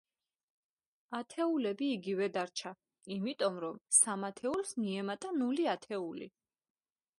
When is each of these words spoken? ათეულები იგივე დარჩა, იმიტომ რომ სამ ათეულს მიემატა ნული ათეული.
ათეულები 1.17 1.89
იგივე 1.97 2.29
დარჩა, 2.37 2.71
იმიტომ 3.17 3.61
რომ 3.67 3.79
სამ 3.99 4.27
ათეულს 4.31 4.75
მიემატა 4.83 5.37
ნული 5.39 5.71
ათეული. 5.77 6.33